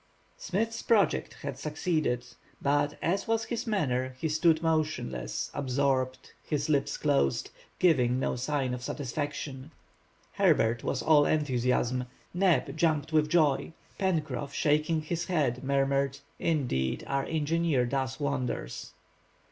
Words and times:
Smith's 0.35 0.81
project 0.81 1.35
had 1.43 1.59
succeeded; 1.59 2.25
but, 2.59 2.97
as 3.03 3.27
was 3.27 3.43
his 3.45 3.67
manner, 3.67 4.15
he 4.19 4.27
stood 4.27 4.63
motionless, 4.63 5.51
absorbed, 5.53 6.31
his 6.41 6.69
lips 6.69 6.97
closed, 6.97 7.51
giving 7.77 8.19
no 8.19 8.35
sign 8.35 8.73
of 8.73 8.81
satisfaction. 8.81 9.69
Herbert 10.33 10.83
was 10.83 11.03
all 11.03 11.27
enthusiasm; 11.27 12.05
Neb 12.33 12.75
jumped 12.75 13.13
with 13.13 13.29
joy; 13.29 13.73
Pencroff, 13.99 14.55
shaking 14.55 15.01
his 15.03 15.25
head, 15.25 15.63
murmured:— 15.63 16.17
"Indeed, 16.39 17.03
our 17.05 17.25
engineer 17.25 17.85
does 17.85 18.19
wonders!" 18.19 18.93